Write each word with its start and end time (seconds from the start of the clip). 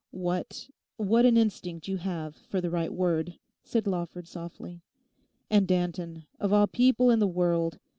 'What—what 0.09 1.25
an 1.27 1.37
instinct 1.37 1.87
you 1.87 1.97
have 1.97 2.35
for 2.35 2.59
the 2.59 2.71
right 2.71 2.91
word,' 2.91 3.37
said 3.63 3.85
Lawford 3.85 4.27
softly. 4.27 4.81
'And 5.51 5.67
Danton, 5.67 6.25
of 6.39 6.51
all 6.51 6.65
people 6.65 7.11
in 7.11 7.19
the 7.19 7.27
world! 7.27 7.77